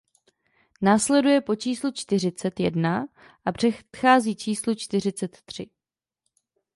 Následuje 0.81 1.41
po 1.41 1.55
číslu 1.55 1.91
čtyřicet 1.91 2.59
jedna 2.59 3.07
a 3.45 3.51
předchází 3.51 4.35
číslu 4.35 4.75
čtyřicet 4.75 5.41
tři. 5.45 5.69